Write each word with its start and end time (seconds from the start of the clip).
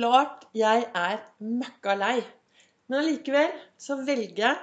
klart 0.00 0.46
jeg 0.56 0.86
er 0.96 1.18
møkka 1.44 1.94
lei. 1.98 2.18
Men 2.88 3.02
allikevel 3.02 3.50
så 3.76 3.98
velger 4.06 4.46
jeg 4.46 4.60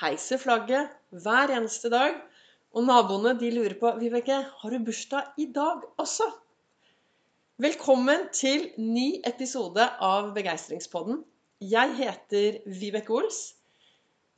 heiser 0.00 0.40
flagget 0.42 0.90
hver 1.14 1.52
eneste 1.54 1.92
dag. 1.92 2.16
Og 2.74 2.86
naboene 2.86 3.36
de 3.38 3.52
lurer 3.54 3.76
på 3.78 3.92
Vibeke, 4.00 4.40
har 4.50 4.74
du 4.74 4.86
bursdag 4.86 5.38
i 5.42 5.46
dag 5.54 5.84
også? 6.02 6.26
Velkommen 7.62 8.26
til 8.34 8.66
ny 8.78 9.20
episode 9.30 9.86
av 10.02 10.32
Begeistringspodden. 10.34 11.22
Jeg 11.62 11.94
heter 12.00 12.58
Vibeke 12.66 13.14
Ols. 13.14 13.40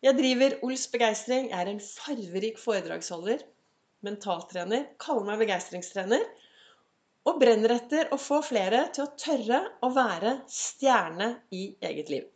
Jeg 0.04 0.18
driver 0.20 0.58
Ols 0.66 0.84
Begeistring. 0.92 1.48
Jeg 1.48 1.60
er 1.60 1.72
en 1.72 1.80
farverik 1.80 2.60
foredragsholder, 2.60 3.44
mentaltrener, 4.04 4.88
kaller 5.00 5.30
meg 5.30 5.44
begeistringstrener 5.46 6.28
og 7.29 7.39
brenner 7.39 7.77
etter 7.77 8.11
å 8.14 8.18
få 8.18 8.41
flere 8.45 8.86
til 8.95 9.07
å 9.07 9.12
tørre 9.18 9.61
å 9.84 9.91
være 9.95 10.36
stjerne 10.50 11.34
i 11.54 11.68
eget 11.84 12.11
liv. 12.11 12.29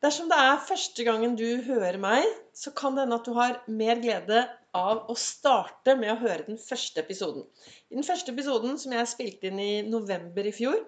Dersom 0.00 0.30
det 0.30 0.36
er 0.40 0.62
første 0.64 1.04
gangen 1.04 1.34
du 1.36 1.60
hører 1.66 1.98
meg, 2.00 2.24
så 2.56 2.72
kan 2.76 2.96
det 2.96 3.04
hende 3.04 3.18
at 3.20 3.26
du 3.28 3.34
har 3.36 3.58
mer 3.68 4.00
glede 4.00 4.46
av 4.76 5.10
å 5.12 5.16
starte 5.18 5.96
med 5.98 6.12
å 6.14 6.20
høre 6.22 6.46
den 6.46 6.60
første 6.60 7.02
episoden. 7.02 7.44
I 7.90 7.98
den 7.98 8.06
første 8.06 8.32
episoden, 8.32 8.78
som 8.80 8.94
jeg 8.96 9.10
spilte 9.10 9.50
inn 9.50 9.60
i 9.60 9.82
november 9.84 10.46
i 10.48 10.54
fjor, 10.56 10.78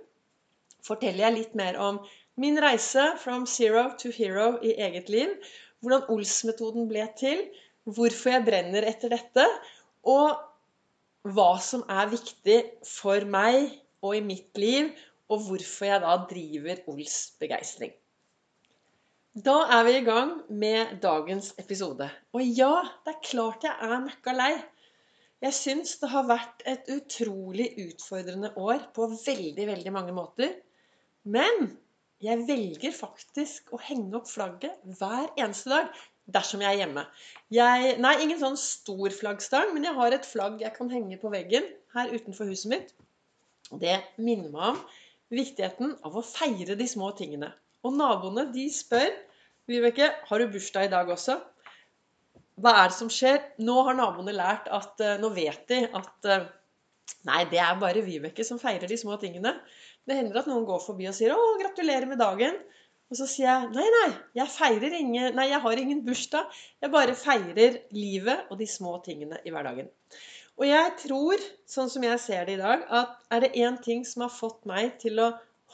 forteller 0.86 1.26
jeg 1.26 1.36
litt 1.36 1.58
mer 1.58 1.76
om 1.80 2.00
min 2.40 2.56
reise 2.62 3.10
from 3.20 3.44
zero 3.46 3.90
to 4.00 4.12
hero 4.14 4.54
i 4.64 4.72
eget 4.80 5.12
liv. 5.12 5.34
Hvordan 5.82 6.08
Ols-metoden 6.14 6.88
ble 6.88 7.04
til, 7.18 7.44
hvorfor 7.84 8.36
jeg 8.36 8.46
brenner 8.46 8.86
etter 8.86 9.12
dette, 9.12 9.44
og 10.08 10.40
hva 11.22 11.54
som 11.62 11.84
er 11.90 12.10
viktig 12.10 12.58
for 12.86 13.24
meg 13.30 13.70
og 14.02 14.16
i 14.18 14.22
mitt 14.24 14.58
liv, 14.58 14.90
og 15.30 15.46
hvorfor 15.46 15.88
jeg 15.88 16.02
da 16.02 16.16
driver 16.28 16.80
Ols 16.90 17.18
begeistring. 17.40 17.92
Da 19.32 19.54
er 19.72 19.86
vi 19.86 19.92
i 19.96 20.04
gang 20.04 20.34
med 20.50 20.98
dagens 21.00 21.54
episode. 21.62 22.10
Og 22.36 22.42
ja, 22.44 22.74
det 23.06 23.14
er 23.14 23.22
klart 23.24 23.64
jeg 23.64 23.72
er 23.80 24.02
møkka 24.02 24.34
lei. 24.36 24.52
Jeg 25.42 25.56
syns 25.56 25.94
det 26.02 26.10
har 26.12 26.26
vært 26.28 26.60
et 26.68 26.90
utrolig 26.92 27.70
utfordrende 27.86 28.52
år 28.60 28.84
på 28.94 29.08
veldig, 29.14 29.64
veldig 29.70 29.94
mange 29.94 30.12
måter. 30.14 30.52
Men 31.24 31.72
jeg 32.22 32.44
velger 32.46 32.92
faktisk 32.94 33.72
å 33.72 33.80
henge 33.82 34.20
opp 34.20 34.28
flagget 34.30 34.84
hver 35.00 35.32
eneste 35.40 35.72
dag 35.72 35.88
dersom 36.34 36.64
jeg 36.64 36.74
er 36.74 36.82
hjemme. 36.82 37.04
Jeg, 37.52 37.96
nei, 38.02 38.14
ingen 38.24 38.40
sånn 38.40 38.58
stor 38.60 39.12
flaggstang, 39.12 39.72
men 39.74 39.86
jeg 39.88 39.96
har 39.98 40.16
et 40.16 40.28
flagg 40.28 40.60
jeg 40.62 40.72
kan 40.76 40.90
henge 40.92 41.18
på 41.20 41.32
veggen 41.32 41.66
her 41.96 42.12
utenfor 42.12 42.48
huset 42.48 42.70
mitt. 42.72 42.94
Det 43.72 43.98
minner 44.20 44.52
meg 44.52 44.72
om 44.72 44.80
viktigheten 45.32 45.96
av 46.04 46.16
å 46.16 46.24
feire 46.26 46.76
de 46.78 46.88
små 46.88 47.12
tingene. 47.18 47.52
Og 47.82 47.94
naboene 47.96 48.46
de 48.54 48.66
spør 48.72 49.10
Vibeke, 49.70 50.08
har 50.28 50.42
du 50.42 50.50
bursdag 50.50 50.88
i 50.88 50.92
dag 50.92 51.10
også? 51.12 51.38
Hva 52.62 52.72
er 52.80 52.90
det 52.90 52.96
som 52.98 53.10
skjer? 53.12 53.38
Nå 53.62 53.76
har 53.86 53.96
naboene 53.96 54.34
lært 54.34 54.66
at 54.74 55.00
uh, 55.00 55.14
Nå 55.22 55.30
vet 55.36 55.62
de 55.70 55.84
at 55.86 56.28
uh, 56.28 56.50
Nei, 57.26 57.44
det 57.50 57.60
er 57.62 57.78
bare 57.78 58.02
Vibeke 58.04 58.44
som 58.46 58.58
feirer 58.58 58.90
de 58.90 58.98
små 58.98 59.16
tingene. 59.22 59.54
Det 60.06 60.16
hender 60.18 60.40
at 60.40 60.48
noen 60.50 60.66
går 60.66 60.80
forbi 60.82 61.06
og 61.10 61.14
sier 61.14 61.34
'Å, 61.34 61.56
gratulerer 61.60 62.08
med 62.10 62.18
dagen'. 62.18 62.58
Og 63.12 63.18
så 63.18 63.26
sier 63.28 63.44
jeg 63.44 63.72
nei, 63.74 63.84
nei, 63.92 64.10
jeg 64.38 64.48
feirer 64.48 64.94
ingen, 64.96 65.34
nei, 65.36 65.50
jeg 65.50 65.60
har 65.60 65.80
ingen 65.82 65.98
bursdag. 66.06 66.46
Jeg 66.80 66.92
bare 66.94 67.12
feirer 67.18 67.74
livet 67.92 68.46
og 68.48 68.56
de 68.56 68.68
små 68.72 68.94
tingene 69.04 69.36
i 69.44 69.52
hverdagen. 69.52 69.90
Og 70.56 70.64
jeg 70.64 70.94
tror, 71.02 71.42
sånn 71.68 71.90
som 71.92 72.06
jeg 72.06 72.20
ser 72.22 72.46
det 72.48 72.54
i 72.56 72.62
dag, 72.62 72.86
at 72.88 73.18
er 73.36 73.44
det 73.44 73.50
én 73.60 73.76
ting 73.84 74.06
som 74.08 74.24
har 74.24 74.32
fått 74.32 74.64
meg 74.68 74.94
til 75.02 75.20
å 75.20 75.26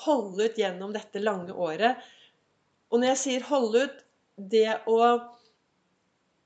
holde 0.03 0.49
ut 0.49 0.59
gjennom 0.59 0.91
dette 0.95 1.23
lange 1.23 1.55
året 1.55 1.99
Og 2.91 3.01
når 3.01 3.11
jeg 3.13 3.21
sier 3.23 3.47
holde 3.49 3.85
ut, 3.87 3.97
det 4.39 4.75
å 4.91 4.99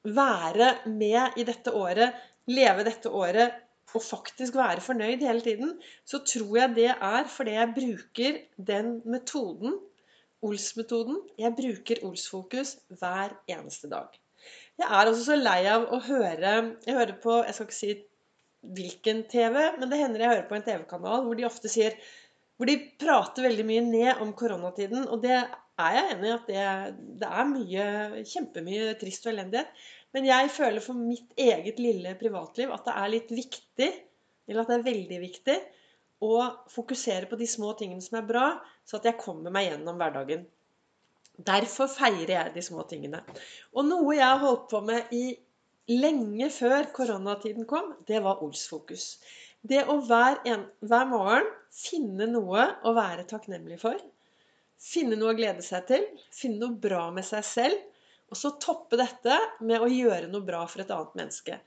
være 0.02 0.68
med 0.88 1.38
i 1.40 1.44
dette 1.48 1.72
året, 1.76 2.16
leve 2.52 2.84
dette 2.88 3.12
året 3.12 3.60
og 3.92 4.04
faktisk 4.04 4.56
være 4.56 4.80
fornøyd 4.84 5.24
hele 5.24 5.44
tiden, 5.44 5.74
så 6.08 6.20
tror 6.24 6.56
jeg 6.58 6.76
det 6.76 6.90
er 6.92 7.28
fordi 7.28 7.56
jeg 7.56 7.74
bruker 7.76 8.38
den 8.72 8.94
metoden 9.04 9.76
Ols-metoden. 10.42 11.20
Jeg 11.38 11.54
bruker 11.58 12.02
Ols-fokus 12.06 12.76
hver 13.00 13.36
eneste 13.50 13.90
dag. 13.90 14.10
Jeg 14.80 14.88
er 14.88 15.08
også 15.08 15.26
så 15.28 15.36
lei 15.38 15.60
av 15.70 15.84
å 15.94 16.00
høre 16.02 16.52
Jeg 16.82 16.96
hører 16.96 17.12
på 17.22 17.36
Jeg 17.44 17.54
skal 17.54 17.68
ikke 17.68 17.76
si 17.76 17.92
hvilken 18.74 19.24
TV, 19.30 19.56
men 19.78 19.90
det 19.90 19.98
hender 20.00 20.22
jeg 20.22 20.32
hører 20.32 20.48
på 20.48 20.56
en 20.58 20.64
TV-kanal 20.66 21.24
hvor 21.26 21.38
de 21.38 21.46
ofte 21.46 21.70
sier 21.70 21.94
Hvor 22.56 22.70
de 22.70 22.78
prater 22.98 23.46
veldig 23.46 23.66
mye 23.66 23.84
ned 23.86 24.22
om 24.22 24.32
koronatiden. 24.38 25.08
Og 25.10 25.22
det 25.22 25.34
er 25.36 25.96
jeg 25.96 26.16
enig 26.16 26.28
i 26.30 26.34
at 26.36 26.50
det, 26.50 26.66
det 27.22 27.30
er 27.30 27.48
mye, 27.48 27.86
kjempemye 28.28 28.92
trist 29.00 29.26
og 29.26 29.32
elendighet. 29.32 29.70
Men 30.12 30.28
jeg 30.28 30.50
føler 30.52 30.84
for 30.84 30.98
mitt 30.98 31.32
eget 31.40 31.80
lille 31.80 32.12
privatliv 32.20 32.72
at 32.74 32.84
det 32.86 32.96
er 33.00 33.12
litt 33.14 33.32
viktig, 33.32 33.88
eller 34.48 34.62
at 34.62 34.70
det 34.70 34.76
er 34.78 34.90
veldig 34.90 35.20
viktig, 35.22 35.56
og 36.22 36.70
fokusere 36.70 37.28
på 37.30 37.38
de 37.40 37.48
små 37.50 37.72
tingene 37.78 38.02
som 38.04 38.20
er 38.20 38.26
bra, 38.28 38.48
så 38.86 38.98
at 38.98 39.08
jeg 39.10 39.20
kommer 39.20 39.54
meg 39.54 39.70
gjennom 39.70 39.98
hverdagen. 39.98 40.44
Derfor 41.42 41.88
feirer 41.90 42.34
jeg 42.36 42.52
de 42.54 42.62
små 42.64 42.84
tingene. 42.88 43.22
Og 43.74 43.88
noe 43.88 44.14
jeg 44.14 44.28
har 44.28 44.42
holdt 44.42 44.68
på 44.70 44.82
med 44.86 45.14
i 45.16 45.24
lenge 45.90 46.48
før 46.54 46.90
koronatiden 46.94 47.66
kom, 47.68 47.94
det 48.06 48.22
var 48.22 48.42
Ols-fokus. 48.44 49.16
Det 49.62 49.84
å 49.86 49.98
hver, 50.06 50.40
en, 50.48 50.66
hver 50.82 51.08
morgen 51.10 51.48
finne 51.72 52.26
noe 52.30 52.66
å 52.86 52.94
være 52.96 53.26
takknemlig 53.30 53.78
for. 53.82 53.98
Finne 54.82 55.18
noe 55.18 55.32
å 55.32 55.38
glede 55.38 55.62
seg 55.64 55.86
til. 55.90 56.06
Finne 56.34 56.64
noe 56.64 56.78
bra 56.82 57.06
med 57.14 57.26
seg 57.26 57.46
selv. 57.46 57.88
Og 58.32 58.38
så 58.38 58.54
toppe 58.62 58.98
dette 58.98 59.36
med 59.60 59.82
å 59.82 59.90
gjøre 59.90 60.30
noe 60.32 60.44
bra 60.46 60.64
for 60.70 60.82
et 60.82 60.92
annet 60.94 61.18
menneske. 61.18 61.58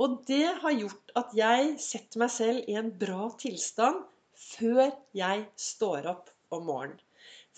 Og 0.00 0.22
det 0.28 0.46
har 0.62 0.72
gjort 0.76 1.12
at 1.20 1.34
jeg 1.36 1.74
setter 1.82 2.22
meg 2.22 2.32
selv 2.32 2.70
i 2.70 2.76
en 2.80 2.88
bra 3.02 3.28
tilstand 3.40 4.00
før 4.40 4.86
jeg 5.16 5.44
står 5.60 6.08
opp 6.14 6.30
om 6.54 6.64
morgenen. 6.70 7.00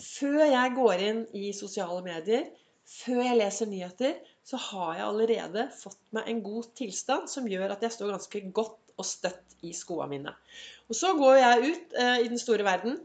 Før 0.03 0.41
jeg 0.49 0.75
går 0.75 1.05
inn 1.07 1.21
i 1.39 1.53
sosiale 1.55 2.01
medier, 2.03 2.49
før 2.89 3.21
jeg 3.23 3.39
leser 3.39 3.69
nyheter, 3.71 4.17
så 4.43 4.59
har 4.59 4.97
jeg 4.99 5.07
allerede 5.07 5.67
fått 5.77 6.01
meg 6.17 6.29
en 6.29 6.43
god 6.43 6.73
tilstand 6.79 7.31
som 7.31 7.47
gjør 7.47 7.77
at 7.77 7.85
jeg 7.85 7.95
står 7.95 8.17
ganske 8.17 8.43
godt 8.57 8.97
og 8.99 9.07
støtt 9.07 9.57
i 9.63 9.71
skoene 9.77 10.11
mine. 10.11 10.35
Og 10.91 10.99
så 10.99 11.13
går 11.17 11.39
jeg 11.39 11.69
ut 11.69 11.97
eh, 12.01 12.19
i 12.25 12.31
den 12.33 12.41
store 12.41 12.67
verden, 12.67 12.99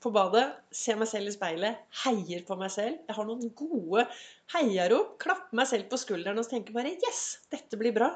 på 0.00 0.08
badet, 0.14 0.46
ser 0.72 0.96
meg 0.96 1.10
selv 1.10 1.28
i 1.28 1.32
speilet, 1.34 1.80
heier 2.06 2.44
på 2.48 2.56
meg 2.56 2.70
selv. 2.72 3.02
Jeg 3.04 3.16
har 3.18 3.26
noen 3.28 3.50
gode 3.52 4.06
heiarop. 4.54 5.18
Klapper 5.20 5.58
meg 5.60 5.68
selv 5.68 5.90
på 5.90 5.98
skulderen 6.00 6.40
og 6.40 6.48
tenker 6.48 6.72
bare 6.72 6.94
'Yes, 6.94 7.42
dette 7.52 7.76
blir 7.76 7.92
bra'. 7.92 8.14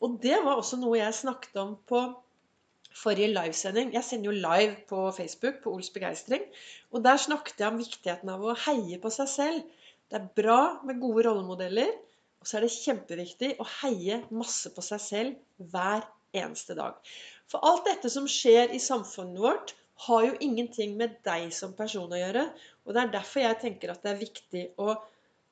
Og 0.00 0.18
det 0.22 0.38
var 0.44 0.56
også 0.56 0.78
noe 0.80 0.98
jeg 0.98 1.16
snakket 1.16 1.56
om 1.60 1.74
på 1.88 2.02
forrige 2.96 3.30
livesending. 3.32 3.92
Jeg 3.94 4.04
sender 4.06 4.30
jo 4.30 4.36
live 4.36 4.76
på 4.88 5.02
Facebook 5.16 5.60
på 5.64 5.72
Ols 5.74 5.90
begeistring. 5.94 6.46
Og 6.90 7.04
der 7.04 7.20
snakket 7.20 7.60
jeg 7.60 7.72
om 7.72 7.80
viktigheten 7.80 8.32
av 8.32 8.44
å 8.44 8.56
heie 8.66 8.98
på 9.02 9.12
seg 9.14 9.28
selv. 9.30 9.90
Det 10.10 10.18
er 10.18 10.30
bra 10.40 10.60
med 10.86 11.02
gode 11.02 11.26
rollemodeller. 11.28 11.92
Og 12.40 12.48
så 12.48 12.56
er 12.56 12.64
det 12.64 12.72
kjempeviktig 12.74 13.52
å 13.60 13.66
heie 13.82 14.22
masse 14.32 14.72
på 14.72 14.84
seg 14.84 15.04
selv 15.04 15.68
hver 15.72 16.06
eneste 16.36 16.74
dag. 16.78 16.96
For 17.50 17.62
alt 17.66 17.86
dette 17.88 18.10
som 18.12 18.28
skjer 18.30 18.72
i 18.72 18.80
samfunnet 18.82 19.42
vårt, 19.42 19.74
har 20.06 20.24
jo 20.24 20.36
ingenting 20.40 20.94
med 20.96 21.18
deg 21.26 21.50
som 21.52 21.74
person 21.76 22.08
å 22.08 22.18
gjøre. 22.18 22.46
Og 22.86 22.94
det 22.96 23.02
er 23.02 23.14
derfor 23.18 23.42
jeg 23.44 23.58
tenker 23.60 23.92
at 23.92 24.00
det 24.04 24.14
er 24.14 24.22
viktig 24.22 24.62
å 24.80 24.94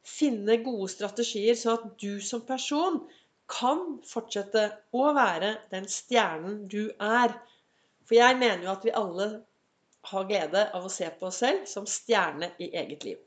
finne 0.09 0.57
gode 0.65 0.89
strategier, 0.89 1.59
så 1.59 1.75
at 1.77 1.85
du 2.01 2.17
som 2.25 2.41
person 2.49 3.03
kan 3.49 3.99
fortsette 4.07 4.65
å 4.95 5.13
være 5.17 5.55
den 5.73 5.89
stjernen 5.91 6.67
du 6.71 6.91
er. 7.01 7.35
For 8.07 8.19
jeg 8.19 8.37
mener 8.41 8.67
jo 8.67 8.75
at 8.75 8.85
vi 8.87 8.95
alle 8.97 9.29
har 10.09 10.29
glede 10.29 10.67
av 10.77 10.85
å 10.87 10.93
se 10.93 11.09
på 11.19 11.29
oss 11.29 11.41
selv 11.43 11.65
som 11.69 11.89
stjerne 11.89 12.53
i 12.63 12.71
eget 12.77 13.05
liv. 13.09 13.19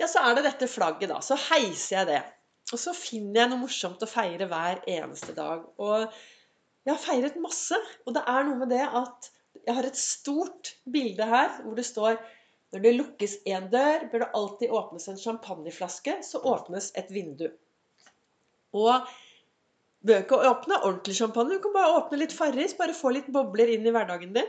Ja, 0.00 0.08
så 0.08 0.22
er 0.24 0.36
det 0.36 0.46
dette 0.46 0.68
flagget, 0.70 1.10
da. 1.12 1.20
Så 1.24 1.36
heiser 1.50 2.00
jeg 2.00 2.10
det. 2.10 2.20
Og 2.70 2.78
så 2.80 2.94
finner 2.96 3.42
jeg 3.42 3.52
noe 3.52 3.64
morsomt 3.64 4.02
å 4.04 4.08
feire 4.08 4.46
hver 4.50 4.82
eneste 4.88 5.34
dag. 5.36 5.64
Og 5.82 6.06
jeg 6.86 6.92
har 6.94 7.02
feiret 7.02 7.40
masse. 7.42 7.76
Og 8.06 8.14
det 8.16 8.22
er 8.30 8.46
noe 8.46 8.60
med 8.62 8.70
det 8.72 8.84
at 8.86 9.30
jeg 9.66 9.76
har 9.76 9.86
et 9.88 9.98
stort 9.98 10.74
bilde 10.88 11.26
her 11.26 11.58
hvor 11.64 11.74
det 11.76 11.84
står 11.88 12.20
når 12.70 12.84
det 12.84 12.92
lukkes 12.94 13.32
én 13.50 13.66
dør, 13.72 14.04
bør 14.12 14.22
det 14.22 14.30
alltid 14.38 14.74
åpnes 14.78 15.08
en 15.10 15.18
champagneflaske, 15.18 16.20
så 16.22 16.38
åpnes 16.46 16.92
et 16.98 17.08
vindu. 17.10 17.48
Og 18.78 19.08
bør 20.06 20.22
ikke 20.24 20.40
åpne 20.48 20.80
ordentlig 20.80 21.16
champagne. 21.18 21.56
Du 21.56 21.64
kan 21.64 21.76
bare 21.76 21.98
åpne 21.98 22.22
litt 22.22 22.34
Farris. 22.36 22.76
Bare 22.78 22.96
få 22.96 23.12
litt 23.14 23.28
bobler 23.32 23.72
inn 23.74 23.86
i 23.86 23.92
hverdagen 23.94 24.34
din. 24.36 24.48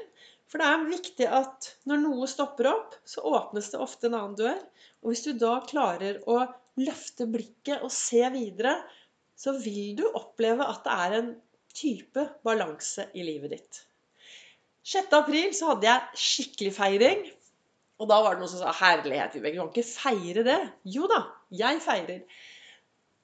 For 0.52 0.60
det 0.60 0.68
er 0.68 0.88
viktig 0.90 1.28
at 1.32 1.70
når 1.88 2.02
noe 2.04 2.28
stopper 2.28 2.68
opp, 2.72 2.96
så 3.08 3.24
åpnes 3.24 3.70
det 3.72 3.80
ofte 3.84 4.10
en 4.10 4.18
annen 4.18 4.40
dør. 4.40 4.58
Og 5.02 5.14
hvis 5.14 5.24
du 5.28 5.32
da 5.40 5.60
klarer 5.68 6.20
å 6.28 6.42
løfte 6.82 7.28
blikket 7.30 7.84
og 7.86 7.94
se 7.94 8.24
videre, 8.34 8.76
så 9.40 9.56
vil 9.58 9.96
du 10.00 10.04
oppleve 10.10 10.68
at 10.68 10.84
det 10.86 10.98
er 11.06 11.16
en 11.20 11.32
type 11.76 12.26
balanse 12.46 13.08
i 13.16 13.24
livet 13.26 13.56
ditt. 13.56 13.82
6. 14.92 15.14
april 15.14 15.54
så 15.56 15.72
hadde 15.72 15.88
jeg 15.88 16.22
skikkelig 16.26 16.74
feiring. 16.76 17.24
Og 18.02 18.10
da 18.10 18.18
var 18.24 18.34
det 18.36 18.42
noen 18.42 18.50
som 18.50 18.64
sa 18.64 18.74
'herlighet, 18.74 19.36
Vibeke, 19.36 19.56
du 19.56 19.62
kan 19.62 19.70
ikke 19.72 19.88
feire 19.88 20.44
det'. 20.44 20.72
Jo 20.96 21.08
da, 21.08 21.22
jeg 21.54 21.82
feirer. 21.86 22.22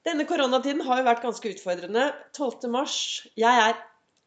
Denne 0.08 0.24
koronatiden 0.24 0.86
har 0.88 1.02
jo 1.02 1.06
vært 1.10 1.24
ganske 1.26 1.50
utfordrende. 1.52 2.06
12. 2.38 2.70
mars 2.72 2.98
Jeg 3.36 3.64
er 3.64 3.80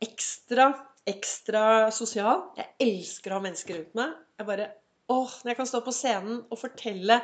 ekstra, 0.04 0.66
ekstra 1.08 1.62
sosial. 1.94 2.50
Jeg 2.58 2.68
elsker 2.84 3.32
å 3.32 3.38
ha 3.38 3.44
mennesker 3.46 3.78
rundt 3.78 3.96
meg. 3.96 4.12
Jeg 4.36 4.48
bare 4.50 4.66
Åh, 5.10 5.32
når 5.40 5.50
jeg 5.50 5.58
kan 5.58 5.66
stå 5.66 5.80
på 5.82 5.94
scenen 5.94 6.42
og 6.52 6.60
fortelle 6.60 7.16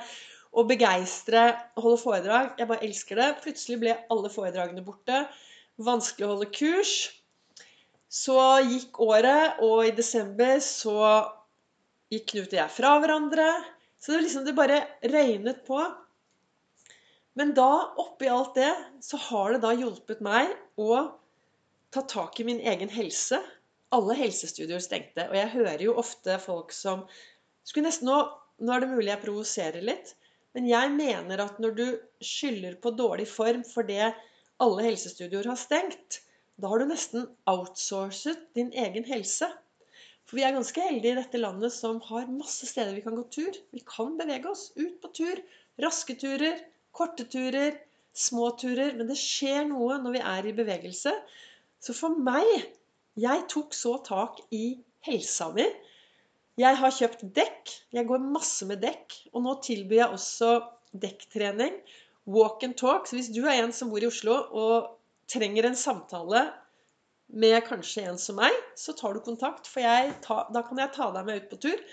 og 0.57 0.71
begeistre 0.71 1.43
og 1.77 1.85
holde 1.85 2.01
foredrag 2.01 2.57
Jeg 2.59 2.71
bare 2.71 2.89
elsker 2.89 3.21
det. 3.21 3.29
Plutselig 3.45 3.79
ble 3.83 3.99
alle 4.15 4.33
foredragene 4.33 4.87
borte. 4.87 5.21
Vanskelig 5.77 6.27
å 6.27 6.33
holde 6.33 6.49
kurs. 6.57 6.95
Så 8.09 8.41
gikk 8.65 8.97
året, 9.05 9.61
og 9.61 9.85
i 9.85 9.93
desember 9.93 10.57
så 10.65 10.97
gikk 12.09 12.31
Knut 12.33 12.55
og 12.55 12.59
jeg 12.63 12.73
fra 12.73 12.97
hverandre. 13.03 13.51
Så 14.01 14.15
det, 14.15 14.25
liksom, 14.25 14.49
det 14.49 14.57
bare 14.57 14.81
røynet 15.05 15.61
på. 15.69 15.85
Men 17.37 17.53
da, 17.57 17.93
oppi 18.01 18.29
alt 18.33 18.55
det, 18.57 18.73
så 19.05 19.21
har 19.29 19.53
det 19.53 19.63
da 19.65 19.75
hjulpet 19.77 20.23
meg 20.25 20.55
å 20.81 21.03
ta 21.93 22.03
tak 22.09 22.41
i 22.41 22.47
min 22.49 22.63
egen 22.65 22.89
helse. 22.93 23.43
Alle 23.95 24.17
helsestudioer 24.17 24.81
stengte. 24.85 25.27
Og 25.29 25.37
jeg 25.37 25.53
hører 25.53 25.85
jo 25.85 25.97
ofte 26.01 26.39
folk 26.43 26.73
som 26.75 27.05
skulle 27.67 27.91
nesten 27.91 28.09
nå, 28.09 28.17
nå 28.65 28.73
er 28.73 28.83
det 28.83 28.93
mulig 28.93 29.11
jeg 29.13 29.23
provoserer 29.25 29.85
litt. 29.85 30.15
Men 30.57 30.69
jeg 30.71 30.95
mener 30.97 31.43
at 31.45 31.59
når 31.61 31.77
du 31.77 31.85
skylder 32.25 32.79
på 32.81 32.95
dårlig 32.97 33.27
form 33.29 33.61
fordi 33.69 33.99
alle 34.65 34.87
helsestudioer 34.87 35.51
har 35.51 35.61
stengt, 35.61 36.23
da 36.57 36.71
har 36.73 36.81
du 36.81 36.89
nesten 36.89 37.27
outsourcet 37.53 38.47
din 38.57 38.73
egen 38.73 39.05
helse. 39.05 39.51
For 40.25 40.41
vi 40.41 40.47
er 40.47 40.57
ganske 40.57 40.83
heldige 40.83 41.13
i 41.13 41.19
dette 41.21 41.43
landet 41.43 41.75
som 41.77 42.01
har 42.09 42.33
masse 42.33 42.65
steder 42.67 42.97
vi 42.97 43.05
kan 43.05 43.19
gå 43.19 43.27
tur. 43.29 43.61
Vi 43.77 43.85
kan 43.85 44.17
bevege 44.17 44.49
oss 44.49 44.71
ut 44.81 44.97
på 45.03 45.13
tur. 45.21 45.45
Raske 45.85 46.17
turer, 46.17 46.57
korte 46.97 47.27
turer, 47.31 47.77
små 48.17 48.51
turer. 48.61 48.95
Men 48.97 49.11
det 49.11 49.19
skjer 49.21 49.67
noe 49.69 49.99
når 50.03 50.17
vi 50.17 50.25
er 50.33 50.49
i 50.49 50.57
bevegelse. 50.57 51.15
Så 51.81 51.97
for 51.97 52.17
meg 52.17 52.73
Jeg 53.17 53.47
tok 53.49 53.73
så 53.73 53.95
tak 54.05 54.43
i 54.53 54.77
helsa 55.07 55.47
mi. 55.57 55.65
Jeg 56.61 56.77
har 56.77 56.93
kjøpt 56.93 57.23
dekk. 57.37 57.73
Jeg 57.97 58.09
går 58.09 58.21
masse 58.21 58.67
med 58.69 58.83
dekk. 58.85 59.15
Og 59.33 59.45
nå 59.47 59.55
tilbyr 59.65 60.03
jeg 60.03 60.19
også 60.19 60.51
dekktrening. 60.93 61.79
Walk 62.29 62.65
and 62.67 62.77
talk. 62.77 63.09
Så 63.09 63.17
hvis 63.17 63.33
du 63.33 63.47
er 63.47 63.63
en 63.63 63.73
som 63.73 63.89
bor 63.89 64.05
i 64.05 64.11
Oslo 64.11 64.37
og 64.53 64.91
trenger 65.33 65.65
en 65.69 65.79
samtale 65.79 66.45
med 67.27 67.57
kanskje 67.67 68.05
en 68.07 68.21
som 68.21 68.37
meg, 68.39 68.55
så 68.79 68.93
tar 68.97 69.17
du 69.17 69.25
kontakt. 69.25 69.69
For 69.69 70.13
ta, 70.25 70.43
da 70.53 70.63
kan 70.67 70.81
jeg 70.81 70.95
ta 70.95 71.11
deg 71.15 71.27
med 71.27 71.43
ut 71.43 71.51
på 71.53 71.61
tur. 71.67 71.85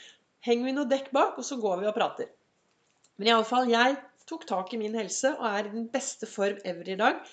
Henger 0.43 0.67
vi 0.67 0.75
noe 0.75 0.89
dekk 0.91 1.11
bak, 1.15 1.37
og 1.39 1.47
så 1.47 1.57
går 1.61 1.79
vi 1.81 1.89
og 1.89 1.95
prater. 1.95 2.27
Men 3.17 3.31
iallfall, 3.31 3.69
jeg 3.71 3.95
tok 4.29 4.45
tak 4.49 4.73
i 4.73 4.79
min 4.81 4.95
helse 4.97 5.33
og 5.37 5.47
er 5.49 5.67
i 5.67 5.73
den 5.73 5.87
beste 5.91 6.29
form 6.29 6.59
ever 6.67 6.93
i 6.93 6.99
dag. 6.99 7.23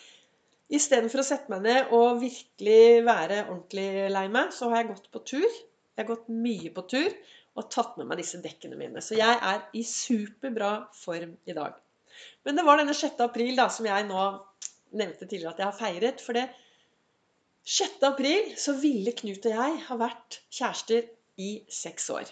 Istedenfor 0.71 1.23
å 1.23 1.27
sette 1.27 1.51
meg 1.51 1.65
ned 1.67 1.93
og 1.97 2.21
virkelig 2.23 3.03
være 3.07 3.45
ordentlig 3.49 4.09
lei 4.15 4.27
meg, 4.31 4.53
så 4.55 4.71
har 4.71 4.83
jeg 4.83 4.93
gått 4.93 5.11
på 5.15 5.23
tur. 5.33 5.47
Jeg 5.49 6.05
har 6.05 6.11
gått 6.13 6.31
mye 6.31 6.71
på 6.75 6.85
tur 6.91 7.15
og 7.59 7.71
tatt 7.75 7.97
med 7.99 8.07
meg 8.09 8.21
disse 8.21 8.39
dekkene 8.43 8.79
mine. 8.79 9.03
Så 9.03 9.19
jeg 9.19 9.35
er 9.35 9.65
i 9.77 9.83
superbra 9.87 10.73
form 10.95 11.35
i 11.51 11.57
dag. 11.57 11.75
Men 12.47 12.57
det 12.57 12.65
var 12.67 12.79
denne 12.81 12.95
6. 12.97 13.19
april 13.27 13.59
da, 13.59 13.67
som 13.73 13.89
jeg 13.89 14.07
nå 14.07 14.27
nevnte 14.99 15.27
tidligere 15.27 15.55
at 15.55 15.63
jeg 15.63 15.69
har 15.69 15.79
feiret. 15.79 16.23
For 16.23 16.39
det, 16.39 16.47
6. 17.67 17.99
april 18.09 18.53
så 18.59 18.77
ville 18.81 19.15
Knut 19.19 19.47
og 19.51 19.57
jeg 19.57 19.81
ha 19.89 19.99
vært 20.01 20.41
kjærester 20.55 21.11
i 21.41 21.51
seks 21.71 22.09
år. 22.15 22.31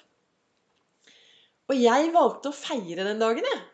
Og 1.69 1.77
jeg 1.77 2.15
valgte 2.15 2.53
å 2.53 2.57
feire 2.57 3.05
den 3.05 3.21
dagen, 3.21 3.45
jeg. 3.45 3.65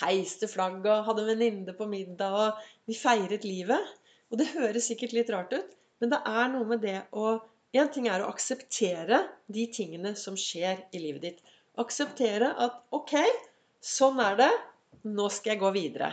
Heiste 0.00 0.48
flagg 0.50 0.84
og 0.90 1.08
hadde 1.08 1.26
venninne 1.28 1.74
på 1.76 1.86
middag, 1.86 2.34
og 2.34 2.90
vi 2.90 2.96
feiret 2.98 3.46
livet. 3.46 3.92
Og 4.32 4.40
det 4.40 4.50
høres 4.54 4.88
sikkert 4.90 5.14
litt 5.14 5.30
rart 5.30 5.52
ut, 5.54 5.74
men 6.02 6.10
det 6.10 6.20
er 6.26 6.48
noe 6.52 6.68
med 6.74 6.82
det 6.86 7.00
å 7.14 7.40
En 7.74 7.88
ting 7.90 8.04
er 8.06 8.22
å 8.22 8.28
akseptere 8.30 9.16
de 9.50 9.64
tingene 9.66 10.12
som 10.14 10.36
skjer 10.38 10.84
i 10.94 11.00
livet 11.02 11.24
ditt. 11.24 11.40
Akseptere 11.82 12.52
at 12.62 12.76
OK, 12.94 13.16
sånn 13.82 14.20
er 14.22 14.36
det. 14.38 14.50
Nå 15.10 15.26
skal 15.34 15.56
jeg 15.56 15.62
gå 15.64 15.72
videre. 15.74 16.12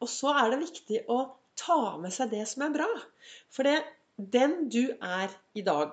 Og 0.00 0.08
så 0.08 0.32
er 0.32 0.54
det 0.54 0.62
viktig 0.62 1.02
å 1.12 1.18
ta 1.60 1.98
med 2.00 2.14
seg 2.16 2.32
det 2.32 2.46
som 2.48 2.64
er 2.64 2.72
bra. 2.78 2.88
For 3.52 3.68
det, 3.68 3.82
den 4.16 4.70
du 4.72 4.96
er 4.96 5.28
i 5.52 5.66
dag, 5.66 5.92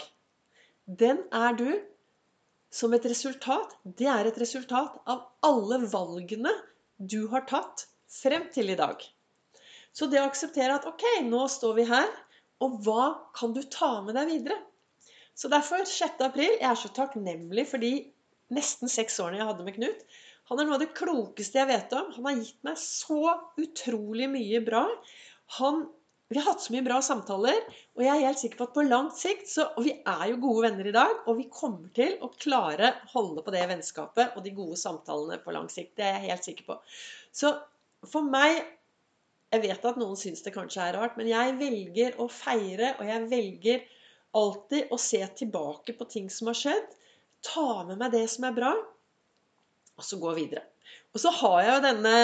den 0.87 1.25
er 1.35 1.59
du 1.59 1.69
som 2.71 2.95
et 2.95 3.11
resultat. 3.11 3.75
Det 3.83 4.07
er 4.07 4.31
et 4.31 4.39
resultat 4.39 4.95
av 5.11 5.27
alle 5.43 5.83
valgene 5.91 6.55
du 7.01 7.25
har 7.31 7.47
tatt 7.49 7.85
frem 8.11 8.47
til 8.53 8.71
i 8.73 8.77
dag. 8.79 9.01
Så 9.91 10.07
det 10.07 10.21
å 10.21 10.27
akseptere 10.29 10.77
at 10.77 10.87
ok, 10.87 11.03
nå 11.27 11.45
står 11.51 11.77
vi 11.79 11.87
her, 11.89 12.09
og 12.61 12.81
hva 12.85 13.05
kan 13.35 13.55
du 13.55 13.61
ta 13.73 13.97
med 14.05 14.15
deg 14.19 14.29
videre? 14.29 14.59
Så 15.35 15.49
derfor 15.51 15.85
6. 15.87 16.19
april 16.21 16.51
Jeg 16.51 16.67
er 16.67 16.77
så 16.77 16.91
takknemlig 16.93 17.65
for 17.71 17.81
de 17.81 17.93
nesten 18.53 18.91
seks 18.91 19.17
årene 19.23 19.41
jeg 19.41 19.49
hadde 19.49 19.65
med 19.65 19.77
Knut. 19.77 20.03
Han 20.51 20.59
er 20.59 20.67
noe 20.67 20.77
av 20.77 20.83
det 20.83 20.91
klokeste 20.97 21.61
jeg 21.61 21.69
vet 21.69 21.93
om. 21.95 22.11
Han 22.17 22.27
har 22.27 22.39
gitt 22.41 22.59
meg 22.67 22.79
så 22.79 23.21
utrolig 23.61 24.27
mye 24.33 24.59
bra. 24.65 24.83
Han 25.57 25.85
vi 26.31 26.39
har 26.39 26.45
hatt 26.47 26.63
så 26.63 26.71
mye 26.71 26.83
bra 26.85 26.97
samtaler, 27.03 27.57
og 27.97 28.03
jeg 28.05 28.11
er 28.13 28.29
helt 28.29 28.39
sikker 28.39 28.59
på 28.61 28.67
at 28.69 28.75
på 28.77 28.85
langt 28.87 29.17
sikt 29.19 29.49
så, 29.51 29.65
Og 29.75 29.83
vi 29.83 29.91
er 29.99 30.21
jo 30.31 30.37
gode 30.39 30.63
venner 30.69 30.87
i 30.87 30.93
dag, 30.95 31.17
og 31.27 31.35
vi 31.41 31.49
kommer 31.51 31.89
til 31.97 32.13
å 32.23 32.29
klare 32.39 32.93
å 32.93 33.09
holde 33.17 33.43
på 33.43 33.51
det 33.51 33.65
vennskapet 33.67 34.37
og 34.37 34.45
de 34.45 34.53
gode 34.55 34.77
samtalene 34.79 35.41
på 35.43 35.51
lang 35.51 35.67
sikt. 35.71 35.97
Det 35.99 36.05
er 36.07 36.15
jeg 36.15 36.29
helt 36.29 36.47
sikker 36.47 36.69
på. 36.69 36.77
Så 37.35 37.57
for 38.07 38.23
meg 38.27 38.61
Jeg 39.51 39.65
vet 39.65 39.83
at 39.83 39.97
noen 39.99 40.15
syns 40.15 40.45
det 40.45 40.53
kanskje 40.55 40.79
er 40.79 40.95
rart, 40.95 41.17
men 41.19 41.27
jeg 41.27 41.57
velger 41.59 42.13
å 42.23 42.29
feire, 42.31 42.93
og 42.95 43.03
jeg 43.03 43.25
velger 43.27 43.81
alltid 44.39 44.93
å 44.95 44.99
se 45.03 45.19
tilbake 45.41 45.91
på 45.99 46.07
ting 46.07 46.29
som 46.31 46.47
har 46.47 46.55
skjedd. 46.55 46.93
Ta 47.43 47.81
med 47.83 47.99
meg 47.99 48.13
det 48.15 48.21
som 48.31 48.47
er 48.47 48.55
bra, 48.55 48.69
og 49.97 50.07
så 50.07 50.21
gå 50.21 50.31
videre. 50.37 50.63
Og 51.11 51.19
så 51.19 51.35
har 51.41 51.57
jeg 51.65 51.73
jo 51.73 51.83
denne 51.83 52.15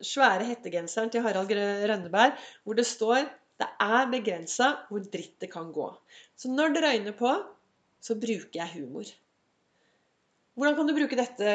svære 0.00 0.48
hettegenseren 0.48 1.12
til 1.12 1.20
Harald 1.24 1.52
Rønneberg 1.52 2.40
hvor 2.64 2.78
det 2.78 2.88
står 2.88 3.28
det 3.60 3.68
er 3.84 4.10
begrensa 4.12 4.70
hvor 4.88 5.04
dritt 5.12 5.36
det 5.42 5.50
kan 5.52 5.70
gå. 5.74 5.88
Så 6.36 6.50
når 6.52 6.74
det 6.74 6.84
røyner 6.84 7.16
på, 7.16 7.32
så 8.00 8.16
bruker 8.16 8.62
jeg 8.62 8.74
humor. 8.78 9.08
Hvordan 10.56 10.76
kan 10.78 10.88
du 10.88 10.96
bruke 10.96 11.18
dette 11.18 11.54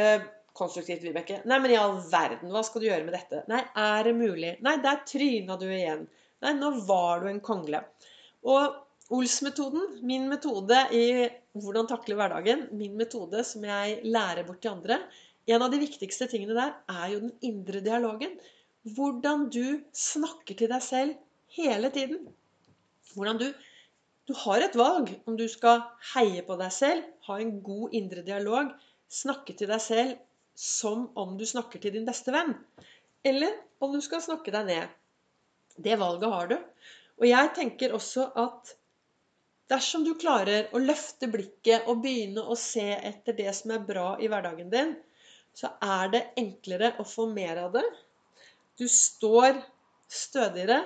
konstruktivt, 0.55 1.03
Vibeke? 1.03 1.41
Nei, 1.49 1.59
men 1.61 1.73
i 1.73 1.79
all 1.79 1.97
verden, 2.09 2.53
hva 2.53 2.63
skal 2.65 2.81
du 2.81 2.87
gjøre 2.89 3.05
med 3.07 3.17
dette? 3.17 3.43
Nei, 3.51 3.61
er 3.81 4.07
det 4.07 4.15
mulig? 4.17 4.55
Nei, 4.65 4.77
der 4.83 5.01
tryna 5.09 5.57
du 5.61 5.67
igjen. 5.67 6.05
Nei, 6.45 6.53
nå 6.57 6.71
var 6.87 7.23
du 7.23 7.29
en 7.31 7.43
kongle. 7.43 7.81
Og 8.45 8.81
Ols-metoden, 9.13 9.99
min 10.01 10.23
metode 10.25 10.79
i 10.97 11.27
hvordan 11.53 11.85
takle 11.89 12.15
hverdagen, 12.17 12.63
min 12.73 12.95
metode 12.97 13.43
som 13.45 13.61
jeg 13.67 13.99
lærer 14.09 14.47
bort 14.47 14.63
til 14.63 14.73
andre 14.73 14.97
En 15.45 15.61
av 15.61 15.69
de 15.69 15.77
viktigste 15.77 16.25
tingene 16.25 16.55
der 16.57 16.71
er 16.89 17.11
jo 17.11 17.19
den 17.21 17.35
indre 17.45 17.83
dialogen. 17.85 18.31
Hvordan 18.95 19.43
du 19.53 19.83
snakker 19.93 20.57
til 20.57 20.71
deg 20.71 20.81
selv 20.81 21.19
hele 21.55 21.91
tiden. 21.93 22.27
Hvordan 23.15 23.39
du, 23.41 23.47
du 24.27 24.33
har 24.45 24.63
et 24.63 24.77
valg 24.79 25.11
om 25.25 25.37
du 25.39 25.45
skal 25.51 25.83
heie 26.13 26.43
på 26.45 26.57
deg 26.59 26.73
selv, 26.73 27.07
ha 27.27 27.39
en 27.39 27.57
god 27.65 27.95
indre 27.97 28.25
dialog, 28.27 28.71
snakke 29.11 29.55
til 29.57 29.71
deg 29.71 29.83
selv 29.83 30.15
som 30.55 31.09
om 31.19 31.35
du 31.37 31.45
snakker 31.47 31.81
til 31.83 31.95
din 31.95 32.07
beste 32.07 32.33
venn. 32.35 32.53
Eller 33.25 33.55
om 33.83 33.93
du 33.93 34.01
skal 34.03 34.23
snakke 34.23 34.53
deg 34.55 34.69
ned. 34.69 34.95
Det 35.75 35.97
valget 35.99 36.31
har 36.31 36.51
du. 36.51 36.57
Og 37.19 37.27
jeg 37.27 37.51
tenker 37.55 37.95
også 37.95 38.29
at 38.39 38.75
dersom 39.71 40.05
du 40.05 40.13
klarer 40.19 40.69
å 40.75 40.81
løfte 40.81 41.27
blikket 41.31 41.87
og 41.89 42.03
begynne 42.03 42.43
å 42.43 42.57
se 42.59 42.85
etter 42.95 43.35
det 43.37 43.51
som 43.57 43.73
er 43.75 43.85
bra 43.87 44.13
i 44.21 44.29
hverdagen 44.31 44.71
din, 44.71 44.93
så 45.55 45.71
er 45.83 46.11
det 46.11 46.23
enklere 46.39 46.93
å 46.99 47.05
få 47.07 47.27
mer 47.31 47.63
av 47.63 47.75
det. 47.75 47.85
Du 48.79 48.85
står 48.91 49.61
stødigere, 50.11 50.81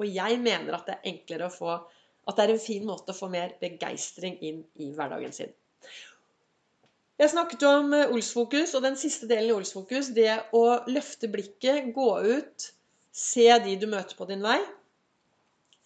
og 0.00 0.08
jeg 0.10 0.40
mener 0.42 0.76
at 0.76 0.88
det 0.88 0.96
er 0.96 1.12
enklere 1.12 1.50
å 1.50 1.54
få 1.54 1.76
At 2.24 2.38
det 2.38 2.44
er 2.44 2.50
en 2.54 2.62
fin 2.62 2.84
måte 2.88 3.12
å 3.12 3.16
få 3.16 3.26
mer 3.28 3.50
begeistring 3.60 4.38
inn 4.40 4.62
i 4.80 4.86
hverdagen 4.96 5.34
sin. 5.36 5.50
Jeg 7.20 7.30
snakket 7.30 7.66
om 7.68 7.92
eh, 7.92 8.14
Olsfokus, 8.14 8.72
og 8.74 8.82
den 8.86 8.96
siste 8.96 9.28
delen 9.28 9.50
i 9.50 9.52
Olsfokus, 9.52 10.08
det 10.16 10.32
å 10.56 10.62
løfte 10.88 11.28
blikket, 11.28 11.90
gå 11.92 12.08
ut, 12.24 12.70
se 13.12 13.44
de 13.66 13.76
du 13.76 13.84
møter 13.92 14.16
på 14.16 14.24
din 14.30 14.40
vei. 14.42 14.56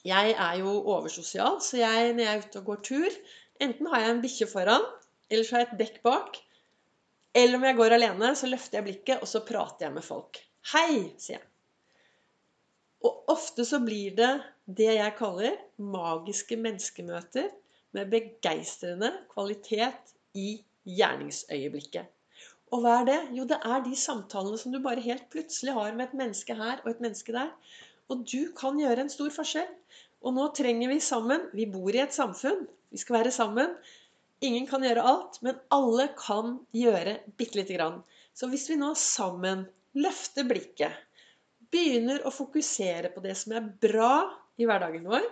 Jeg 0.07 0.37
er 0.39 0.61
jo 0.63 0.77
oversosial, 0.95 1.59
så 1.61 1.83
jeg, 1.83 2.15
når 2.15 2.25
jeg 2.25 2.33
er 2.37 2.47
ute 2.47 2.63
og 2.63 2.71
går 2.71 2.83
tur 2.87 3.21
Enten 3.59 3.89
har 3.91 4.05
jeg 4.05 4.15
en 4.15 4.21
bikkje 4.23 4.47
foran, 4.47 4.85
eller 5.27 5.43
så 5.43 5.57
har 5.57 5.65
jeg 5.65 5.73
et 5.73 5.81
dekk 5.81 5.97
bak. 6.07 6.37
Eller 7.35 7.59
om 7.59 7.67
jeg 7.67 7.77
går 7.81 7.97
alene, 7.97 8.31
så 8.39 8.47
løfter 8.47 8.79
jeg 8.79 8.87
blikket, 8.87 9.19
og 9.19 9.27
så 9.27 9.43
prater 9.47 9.89
jeg 9.89 9.97
med 9.97 10.07
folk. 10.07 10.39
Hei, 10.71 10.93
sier 11.19 11.41
jeg. 11.41 11.48
Ofte 13.39 13.65
så 13.69 13.79
blir 13.85 14.17
det 14.19 14.31
det 14.79 14.93
jeg 14.97 15.15
kaller 15.19 15.57
magiske 15.79 16.57
menneskemøter 16.59 17.51
med 17.95 18.11
begeistrende 18.11 19.13
kvalitet 19.31 20.15
i 20.35 20.49
gjerningsøyeblikket. 20.99 22.09
Og 22.75 22.83
hva 22.85 22.99
er 23.01 23.07
det? 23.09 23.19
Jo, 23.37 23.47
det 23.49 23.61
er 23.65 23.85
de 23.85 23.95
samtalene 23.97 24.59
som 24.61 24.75
du 24.75 24.81
bare 24.85 25.05
helt 25.05 25.29
plutselig 25.33 25.77
har 25.77 25.95
med 25.95 26.09
et 26.09 26.19
menneske 26.21 26.57
her 26.59 26.83
og 26.83 26.91
et 26.91 27.05
menneske 27.05 27.33
der. 27.37 27.53
Og 28.11 28.27
du 28.29 28.51
kan 28.59 28.81
gjøre 28.81 29.07
en 29.07 29.13
stor 29.13 29.31
forskjell. 29.33 29.71
Og 30.27 30.35
nå 30.35 30.49
trenger 30.57 30.91
vi 30.91 30.99
sammen 31.05 31.47
Vi 31.55 31.69
bor 31.71 31.95
i 31.95 32.03
et 32.03 32.17
samfunn. 32.17 32.67
Vi 32.91 33.01
skal 33.01 33.21
være 33.21 33.33
sammen. 33.35 33.77
Ingen 34.45 34.67
kan 34.71 34.85
gjøre 34.85 35.05
alt, 35.13 35.41
men 35.47 35.61
alle 35.75 36.09
kan 36.19 36.59
gjøre 36.77 37.21
bitte 37.39 37.61
lite 37.61 37.79
grann. 37.79 38.03
Så 38.35 38.51
hvis 38.51 38.69
vi 38.71 38.79
nå 38.81 38.93
sammen 38.99 39.67
løfter 39.99 40.47
blikket, 40.47 40.95
begynner 41.73 42.25
å 42.27 42.33
fokusere 42.33 43.11
på 43.15 43.23
det 43.25 43.35
som 43.39 43.55
er 43.57 43.69
bra 43.83 44.15
i 44.59 44.67
hverdagen 44.69 45.07
vår, 45.09 45.27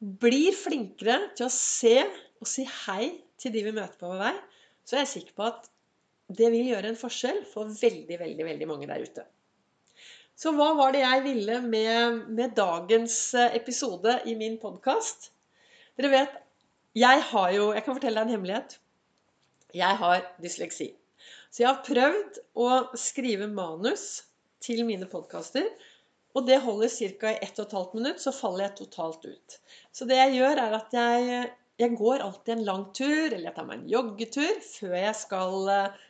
blir 0.00 0.54
flinkere 0.56 1.32
til 1.36 1.48
å 1.48 1.52
se 1.52 1.96
og 2.40 2.48
si 2.48 2.64
hei 2.86 3.10
til 3.40 3.52
de 3.52 3.66
vi 3.66 3.74
møter 3.76 3.98
på 4.00 4.08
vår 4.08 4.22
vei, 4.22 4.36
så 4.84 4.96
er 4.96 5.04
jeg 5.04 5.12
sikker 5.14 5.36
på 5.36 5.48
at 5.50 5.68
det 6.40 6.48
vil 6.54 6.70
gjøre 6.70 6.92
en 6.92 6.98
forskjell 6.98 7.42
for 7.50 7.68
veldig, 7.74 8.16
veldig, 8.20 8.46
veldig 8.46 8.68
mange 8.70 8.88
der 8.88 9.02
ute. 9.04 9.26
Så 10.40 10.54
hva 10.56 10.70
var 10.78 10.94
det 10.94 11.02
jeg 11.02 11.24
ville 11.26 11.58
med, 11.60 12.22
med 12.32 12.54
dagens 12.56 13.16
eh, 13.36 13.56
episode 13.58 14.14
i 14.30 14.36
min 14.38 14.56
podkast? 14.62 15.28
Dere 15.98 16.12
vet, 16.14 16.38
jeg 16.96 17.22
har 17.28 17.50
jo 17.52 17.66
Jeg 17.76 17.84
kan 17.84 17.98
fortelle 17.98 18.22
deg 18.22 18.30
en 18.30 18.34
hemmelighet. 18.38 18.78
Jeg 19.76 19.98
har 20.00 20.24
dysleksi. 20.40 20.88
Så 21.50 21.62
jeg 21.62 21.68
har 21.68 21.84
prøvd 21.84 22.40
å 22.56 22.70
skrive 22.98 23.50
manus 23.52 24.06
til 24.62 24.84
mine 24.88 25.08
podkaster. 25.10 25.66
Og 26.36 26.46
det 26.46 26.60
holder 26.62 26.92
ca. 26.92 27.32
i 27.32 27.40
1 27.42 27.58
12 27.64 27.96
minutt, 27.98 28.20
så 28.22 28.32
faller 28.34 28.68
jeg 28.68 28.76
totalt 28.82 29.24
ut. 29.26 29.56
Så 29.92 30.06
det 30.06 30.20
jeg 30.20 30.36
gjør, 30.38 30.62
er 30.62 30.76
at 30.78 30.94
jeg, 30.94 31.40
jeg 31.82 31.96
går 31.98 32.22
alltid 32.26 32.54
en 32.54 32.66
lang 32.68 32.84
tur, 32.94 33.26
eller 33.32 33.48
jeg 33.48 33.56
tar 33.56 33.66
meg 33.66 33.80
en 33.80 33.90
joggetur, 33.90 34.60
før 34.62 34.94
jeg 35.00 35.16
skal 35.18 35.56
uh, 35.66 36.04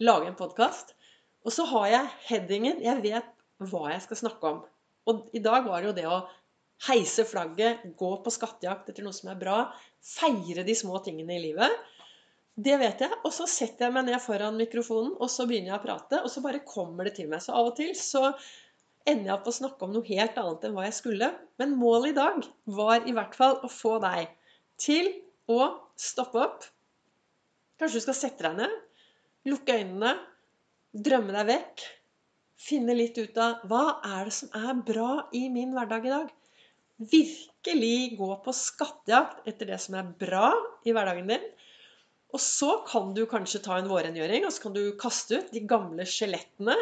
lage 0.00 0.30
en 0.30 0.38
podkast. 0.38 0.94
Og 1.44 1.52
så 1.52 1.66
har 1.74 1.90
jeg 1.92 2.14
headingen. 2.30 2.80
Jeg 2.82 3.04
vet 3.04 3.28
hva 3.68 3.90
jeg 3.92 4.02
skal 4.06 4.22
snakke 4.24 4.54
om. 4.54 4.64
Og 5.06 5.28
i 5.36 5.42
dag 5.44 5.68
var 5.68 5.82
det 5.82 5.90
jo 5.90 5.98
det 6.00 6.08
å 6.10 6.24
heise 6.88 7.24
flagget, 7.28 7.84
gå 7.96 8.08
på 8.24 8.32
skattejakt 8.32 8.90
etter 8.90 9.04
noe 9.06 9.16
som 9.16 9.30
er 9.32 9.38
bra, 9.40 9.60
feire 10.04 10.64
de 10.66 10.74
små 10.76 10.98
tingene 11.04 11.36
i 11.36 11.44
livet. 11.46 11.72
Det 12.56 12.76
vet 12.80 13.02
jeg. 13.04 13.16
Og 13.22 13.32
så 13.36 13.46
setter 13.50 13.86
jeg 13.86 13.94
meg 13.96 14.06
ned 14.08 14.20
foran 14.24 14.56
mikrofonen, 14.56 15.12
og 15.20 15.28
så 15.32 15.44
begynner 15.48 15.74
jeg 15.74 15.80
å 15.80 15.84
prate. 15.84 16.22
Og 16.24 16.32
så 16.32 16.42
bare 16.44 16.64
kommer 16.64 17.08
det 17.08 17.16
til 17.18 17.28
meg. 17.30 17.42
Så 17.44 17.52
av 17.56 17.70
og 17.70 17.76
til 17.78 17.92
så 17.98 18.30
ender 19.06 19.28
jeg 19.28 19.34
opp 19.36 19.50
å 19.50 19.56
snakke 19.58 19.86
om 19.86 19.92
noe 19.94 20.08
helt 20.08 20.38
annet 20.40 20.64
enn 20.66 20.76
hva 20.76 20.86
jeg 20.88 20.96
skulle. 20.98 21.28
Men 21.60 21.76
målet 21.78 22.14
i 22.14 22.16
dag 22.16 22.40
var 22.78 23.04
i 23.04 23.14
hvert 23.16 23.36
fall 23.38 23.60
å 23.60 23.70
få 23.70 23.98
deg 24.02 24.32
til 24.80 25.12
å 25.52 25.60
stoppe 26.00 26.40
opp. 26.42 26.64
Kanskje 27.76 28.00
du 28.00 28.06
skal 28.06 28.16
sette 28.16 28.48
deg 28.48 28.56
ned, 28.62 28.72
lukke 29.52 29.76
øynene, 29.76 30.14
drømme 30.96 31.36
deg 31.36 31.50
vekk. 31.52 31.84
Finne 32.66 32.96
litt 32.96 33.18
ut 33.20 33.36
av 33.36 33.66
hva 33.68 33.98
er 34.16 34.30
det 34.30 34.34
som 34.38 34.54
er 34.56 34.80
bra 34.88 35.10
i 35.36 35.44
min 35.52 35.76
hverdag 35.76 36.08
i 36.08 36.14
dag. 36.14 36.32
Virkelig 36.96 38.16
gå 38.16 38.30
på 38.40 38.54
skattejakt 38.56 39.44
etter 39.48 39.68
det 39.68 39.78
som 39.84 39.98
er 40.00 40.08
bra 40.24 40.48
i 40.88 40.94
hverdagen 40.96 41.28
din. 41.28 41.44
Og 42.34 42.42
så 42.42 42.72
kan 42.88 43.12
du 43.14 43.22
kanskje 43.30 43.62
ta 43.64 43.78
en 43.78 43.90
vårrengjøring, 43.90 44.46
og 44.46 44.52
så 44.52 44.66
kan 44.66 44.74
du 44.74 44.82
kaste 45.00 45.40
ut 45.40 45.52
de 45.54 45.62
gamle 45.68 46.06
skjelettene 46.08 46.74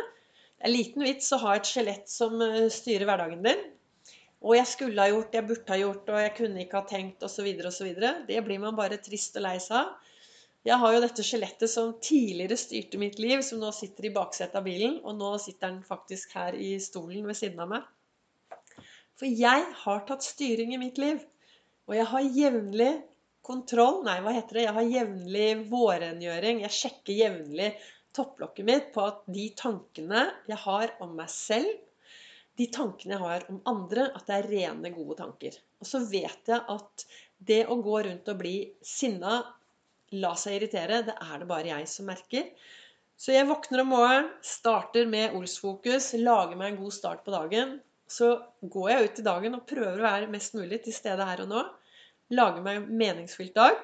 det 0.64 0.70
er 0.70 0.78
liten 0.78 1.02
vits 1.04 1.26
å 1.36 1.38
ha 1.42 1.50
et 1.58 1.68
skjelett 1.68 2.08
som 2.08 2.40
eh, 2.40 2.70
styrer 2.72 3.04
hverdagen 3.04 3.42
din. 3.44 3.58
Og 4.40 4.54
jeg 4.56 4.68
skulle 4.70 5.02
ha 5.02 5.10
gjort, 5.10 5.34
jeg 5.36 5.44
burde 5.44 5.72
ha 5.74 5.76
gjort, 5.76 6.08
og 6.08 6.20
jeg 6.22 6.32
kunne 6.38 6.62
ikke 6.62 6.80
ha 6.80 6.88
tenkt, 6.88 7.24
osv. 7.26 7.50
osv. 7.68 7.90
Det 8.30 8.38
blir 8.46 8.62
man 8.62 8.78
bare 8.78 8.96
trist 9.04 9.36
og 9.36 9.44
lei 9.44 9.58
seg 9.60 9.82
av. 9.82 10.14
Jeg 10.64 10.80
har 10.80 10.94
jo 10.94 11.02
dette 11.04 11.24
skjelettet 11.28 11.68
som 11.68 11.92
tidligere 12.00 12.56
styrte 12.56 12.96
mitt 13.02 13.20
liv, 13.20 13.42
som 13.44 13.60
nå 13.60 13.74
sitter 13.76 14.08
i 14.08 14.14
baksetet 14.14 14.56
av 14.56 14.64
bilen. 14.64 14.96
Og 15.04 15.18
nå 15.18 15.34
sitter 15.42 15.68
den 15.68 15.82
faktisk 15.84 16.32
her 16.38 16.56
i 16.56 16.78
stolen 16.80 17.28
ved 17.28 17.36
siden 17.36 17.60
av 17.60 17.74
meg. 17.74 17.90
For 19.20 19.28
jeg 19.28 19.68
har 19.82 20.04
tatt 20.08 20.24
styring 20.24 20.72
i 20.72 20.80
mitt 20.80 20.96
liv. 21.02 21.20
Og 21.84 21.98
jeg 21.98 22.08
har 22.08 22.32
jevnlig 22.40 22.92
kontroll 23.44 24.02
Nei, 24.06 24.18
hva 24.24 24.32
heter 24.34 24.58
det? 24.58 24.66
Jeg 24.66 24.76
har 24.78 24.92
jevnlig 24.96 25.48
vårrengjøring. 25.70 26.62
Jeg 26.64 26.76
sjekker 26.78 27.18
jevnlig 27.18 27.72
topplokket 28.14 28.68
mitt 28.68 28.92
på 28.94 29.02
at 29.08 29.24
de 29.34 29.48
tankene 29.58 30.28
jeg 30.48 30.60
har 30.64 30.94
om 31.04 31.16
meg 31.18 31.30
selv, 31.32 31.72
de 32.54 32.68
tankene 32.70 33.16
jeg 33.16 33.24
har 33.24 33.44
om 33.50 33.58
andre, 33.66 34.06
at 34.14 34.28
det 34.28 34.36
er 34.36 34.50
rene, 34.52 34.92
gode 34.94 35.18
tanker. 35.18 35.56
Og 35.82 35.88
så 35.88 36.00
vet 36.06 36.50
jeg 36.50 36.60
at 36.70 37.04
det 37.44 37.64
å 37.66 37.80
gå 37.82 37.98
rundt 38.06 38.30
og 38.30 38.38
bli 38.40 38.54
sinna, 38.86 39.40
la 40.14 40.34
seg 40.38 40.60
irritere, 40.60 41.02
det 41.08 41.16
er 41.18 41.40
det 41.42 41.48
bare 41.50 41.72
jeg 41.72 41.88
som 41.90 42.06
merker. 42.06 42.52
Så 43.18 43.34
jeg 43.34 43.48
våkner 43.48 43.82
om 43.82 43.90
morgenen, 43.94 44.30
starter 44.46 45.08
med 45.10 45.34
Olsfokus, 45.38 46.12
lager 46.18 46.58
meg 46.58 46.72
en 46.72 46.80
god 46.84 46.94
start 46.94 47.24
på 47.26 47.34
dagen. 47.34 47.78
Så 48.10 48.36
går 48.60 48.90
jeg 48.90 49.04
ut 49.04 49.20
i 49.20 49.26
dagen 49.26 49.58
og 49.58 49.66
prøver 49.66 49.98
å 49.98 50.06
være 50.06 50.30
mest 50.30 50.54
mulig 50.54 50.84
til 50.84 50.94
stede 50.94 51.26
her 51.26 51.42
og 51.44 51.50
nå. 51.50 51.62
Lager 52.32 52.64
meg 52.64 52.80
en 52.80 52.94
meningsfylt 52.96 53.56
dag 53.56 53.76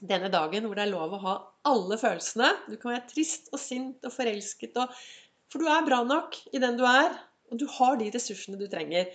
denne 0.00 0.28
dagen 0.32 0.66
hvor 0.66 0.76
det 0.76 0.86
er 0.86 0.92
lov 0.92 1.14
å 1.16 1.22
ha 1.22 1.36
alle 1.68 1.98
følelsene. 2.00 2.50
Du 2.68 2.76
kan 2.76 2.92
være 2.94 3.08
trist 3.10 3.48
og 3.52 3.62
sint 3.62 4.04
og 4.06 4.14
forelsket 4.14 4.76
og 4.82 4.92
For 5.52 5.62
du 5.62 5.70
er 5.70 5.86
bra 5.86 6.02
nok 6.02 6.36
i 6.52 6.60
den 6.62 6.76
du 6.78 6.84
er, 6.88 7.12
og 7.50 7.60
du 7.60 7.68
har 7.70 7.96
de 8.00 8.10
ressursene 8.10 8.58
du 8.58 8.66
trenger. 8.68 9.12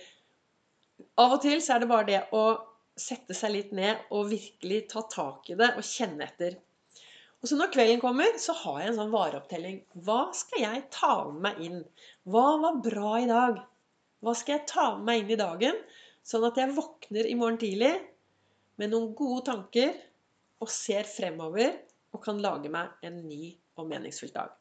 Av 1.20 1.34
og 1.36 1.42
til 1.44 1.60
så 1.60 1.74
er 1.74 1.82
det 1.82 1.90
bare 1.90 2.08
det 2.08 2.20
å 2.32 2.44
sette 2.96 3.36
seg 3.36 3.52
litt 3.52 3.72
ned 3.76 4.00
og 4.12 4.30
virkelig 4.30 4.86
ta 4.92 5.02
tak 5.12 5.50
i 5.52 5.58
det 5.60 5.74
og 5.76 5.84
kjenne 5.84 6.24
etter. 6.24 6.56
Og 7.42 7.50
så 7.50 7.58
når 7.58 7.72
kvelden 7.74 8.00
kommer, 8.00 8.32
så 8.38 8.54
har 8.62 8.80
jeg 8.80 8.92
en 8.92 8.98
sånn 9.00 9.12
vareopptelling. 9.12 9.80
Hva 10.06 10.22
skal 10.36 10.62
jeg 10.62 10.84
ta 10.94 11.12
med 11.28 11.42
meg 11.44 11.60
inn? 11.66 11.80
Hva 12.30 12.46
var 12.62 12.80
bra 12.84 13.12
i 13.18 13.28
dag? 13.28 13.60
Hva 14.22 14.34
skal 14.38 14.56
jeg 14.56 14.68
ta 14.70 14.86
med 14.96 15.08
meg 15.08 15.24
inn 15.24 15.34
i 15.34 15.40
dagen, 15.40 15.80
sånn 16.24 16.46
at 16.48 16.60
jeg 16.62 16.76
våkner 16.76 17.28
i 17.28 17.36
morgen 17.36 17.60
tidlig 17.60 17.92
med 18.80 18.92
noen 18.92 19.12
gode 19.16 19.46
tanker 19.50 19.94
og 20.62 20.70
ser 20.70 21.08
fremover 21.08 21.74
og 22.12 22.22
kan 22.24 22.40
lage 22.42 22.70
meg 22.72 22.92
en 23.06 23.22
ny 23.26 23.54
og 23.78 23.88
meningsfull 23.90 24.32
dag. 24.34 24.52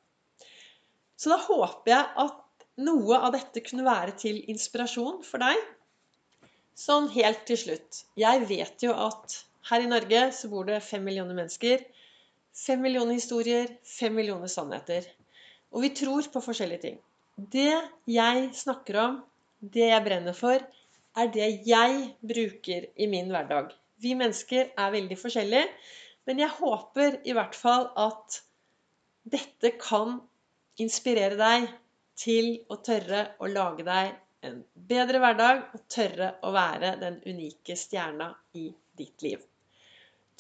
Så 1.20 1.30
da 1.30 1.38
håper 1.44 1.94
jeg 1.94 2.08
at 2.24 2.66
noe 2.82 3.20
av 3.20 3.36
dette 3.36 3.62
kunne 3.66 3.86
være 3.86 4.16
til 4.20 4.40
inspirasjon 4.52 5.22
for 5.28 5.44
deg. 5.44 5.60
Sånn 6.78 7.12
helt 7.14 7.44
til 7.46 7.60
slutt. 7.60 8.04
Jeg 8.18 8.46
vet 8.50 8.86
jo 8.86 8.96
at 8.96 9.36
her 9.70 9.84
i 9.84 9.90
Norge 9.90 10.22
så 10.34 10.50
bor 10.50 10.66
det 10.66 10.80
fem 10.86 11.04
millioner 11.06 11.38
mennesker. 11.38 11.84
Fem 12.58 12.82
millioner 12.84 13.20
historier, 13.20 13.70
fem 13.86 14.16
millioner 14.18 14.50
sannheter. 14.52 15.06
Og 15.72 15.86
vi 15.86 15.92
tror 15.96 16.26
på 16.34 16.42
forskjellige 16.44 16.86
ting. 16.88 16.98
Det 17.38 17.76
jeg 18.10 18.50
snakker 18.58 18.98
om, 19.04 19.20
det 19.62 19.92
jeg 19.92 20.06
brenner 20.08 20.36
for, 20.36 20.64
er 21.18 21.32
det 21.32 21.52
jeg 21.68 22.02
bruker 22.24 22.90
i 22.96 23.08
min 23.12 23.30
hverdag. 23.32 23.72
Vi 24.02 24.16
mennesker 24.18 24.72
er 24.78 24.96
veldig 24.96 25.18
forskjellige. 25.20 25.68
Men 26.30 26.42
jeg 26.42 26.54
håper 26.58 27.20
i 27.26 27.36
hvert 27.38 27.58
fall 27.58 27.88
at 28.00 28.42
dette 29.32 29.74
kan 29.82 30.20
inspirere 30.82 31.38
deg 31.38 31.70
til 32.18 32.54
å 32.70 32.78
tørre 32.86 33.24
å 33.42 33.50
lage 33.50 33.86
deg 33.86 34.14
en 34.48 34.62
bedre 34.90 35.22
hverdag 35.22 35.64
og 35.76 35.84
tørre 35.92 36.32
å 36.46 36.52
være 36.54 36.96
den 37.02 37.20
unike 37.30 37.78
stjerna 37.78 38.32
i 38.58 38.70
ditt 38.98 39.22
liv. 39.26 39.42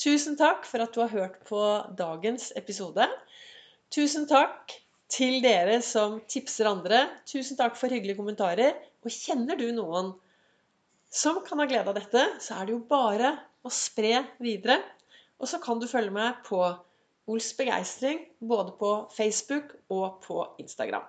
Tusen 0.01 0.38
takk 0.38 0.65
for 0.65 0.82
at 0.82 0.96
du 0.96 1.03
har 1.03 1.13
hørt 1.13 1.41
på 1.46 1.62
dagens 1.98 2.50
episode. 2.58 3.06
Tusen 3.94 4.25
takk 4.30 4.74
til 5.12 5.41
dere 5.44 5.77
som 5.86 6.18
tipser 6.32 6.70
andre. 6.72 7.03
Tusen 7.30 7.60
takk 7.60 7.77
for 7.77 7.94
hyggelige 7.94 8.18
kommentarer. 8.18 8.77
Og 9.06 9.13
kjenner 9.13 9.60
du 9.60 9.68
noen 9.75 10.13
som 11.12 11.41
kan 11.46 11.62
ha 11.62 11.68
glede 11.70 11.91
av 11.91 11.98
dette, 12.00 12.24
så 12.41 12.58
er 12.58 12.68
det 12.68 12.74
jo 12.77 12.84
bare 12.89 13.36
å 13.63 13.72
spre 13.74 14.24
videre. 14.41 14.80
Og 15.41 15.50
så 15.50 15.60
kan 15.62 15.82
du 15.82 15.88
følge 15.89 16.13
meg 16.13 16.41
på 16.48 16.62
Ols 17.32 17.51
begeistring 17.58 18.24
både 18.39 18.74
på 18.80 18.91
Facebook 19.15 19.75
og 19.94 20.22
på 20.25 20.44
Instagram. 20.62 21.06